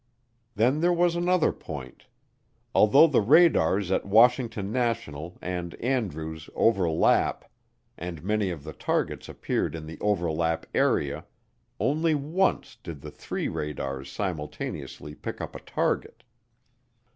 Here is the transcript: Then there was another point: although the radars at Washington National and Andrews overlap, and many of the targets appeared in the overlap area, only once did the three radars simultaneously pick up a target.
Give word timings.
Then 0.55 0.79
there 0.79 0.91
was 0.91 1.15
another 1.15 1.51
point: 1.51 2.07
although 2.73 3.05
the 3.05 3.21
radars 3.21 3.91
at 3.91 4.03
Washington 4.03 4.71
National 4.71 5.37
and 5.43 5.75
Andrews 5.75 6.49
overlap, 6.55 7.45
and 7.99 8.23
many 8.23 8.49
of 8.49 8.63
the 8.63 8.73
targets 8.73 9.29
appeared 9.29 9.75
in 9.75 9.85
the 9.85 9.99
overlap 10.01 10.65
area, 10.73 11.25
only 11.79 12.15
once 12.15 12.75
did 12.81 13.01
the 13.01 13.11
three 13.11 13.47
radars 13.47 14.11
simultaneously 14.11 15.13
pick 15.13 15.39
up 15.39 15.55
a 15.55 15.59
target. 15.59 16.23